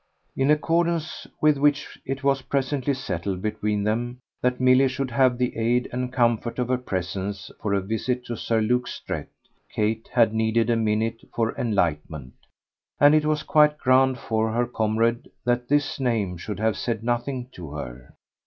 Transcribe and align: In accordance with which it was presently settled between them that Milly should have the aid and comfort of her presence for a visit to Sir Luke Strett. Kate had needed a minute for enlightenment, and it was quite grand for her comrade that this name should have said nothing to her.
In 0.35 0.49
accordance 0.49 1.27
with 1.41 1.59
which 1.59 1.99
it 2.07 2.23
was 2.23 2.41
presently 2.41 2.95
settled 2.95 3.39
between 3.39 3.83
them 3.83 4.17
that 4.41 4.59
Milly 4.59 4.87
should 4.87 5.11
have 5.11 5.37
the 5.37 5.55
aid 5.55 5.87
and 5.91 6.11
comfort 6.11 6.57
of 6.57 6.69
her 6.69 6.79
presence 6.79 7.51
for 7.61 7.75
a 7.75 7.81
visit 7.81 8.25
to 8.25 8.35
Sir 8.35 8.61
Luke 8.61 8.87
Strett. 8.87 9.29
Kate 9.69 10.09
had 10.11 10.33
needed 10.33 10.71
a 10.71 10.75
minute 10.75 11.21
for 11.35 11.55
enlightenment, 11.55 12.33
and 12.99 13.13
it 13.13 13.27
was 13.27 13.43
quite 13.43 13.77
grand 13.77 14.17
for 14.17 14.51
her 14.53 14.65
comrade 14.65 15.29
that 15.45 15.69
this 15.69 15.99
name 15.99 16.35
should 16.35 16.59
have 16.59 16.75
said 16.77 17.03
nothing 17.03 17.49
to 17.51 17.73
her. 17.73 18.15